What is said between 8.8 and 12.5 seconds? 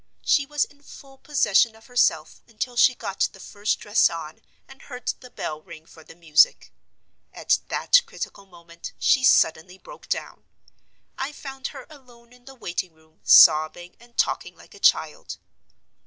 she suddenly broke down. I found her alone in